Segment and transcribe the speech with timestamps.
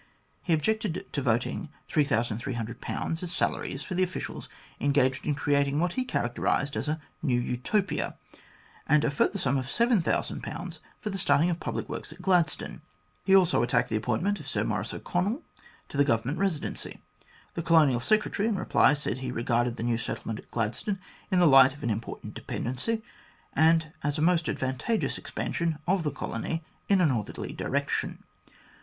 [0.41, 2.83] He objected to voting 3300
[3.21, 7.39] as salaries for the officials engaged in creating what he charac terised as a" New
[7.39, 8.17] Utopia,"
[8.87, 12.81] and a further sum of 7000 for the starting of public works at Gladstone.
[13.25, 15.43] He also attacked the appointment of Sir Maurice O'Connell
[15.89, 16.99] to the Govern ment Residency.
[17.53, 20.97] The Colonial Secretary, in reply, said lie regarded the new settlement at Gladstone
[21.29, 23.03] in the light of an important dependency,
[23.53, 28.23] and as a most advan tageous expansion of the colony in a northerly direction.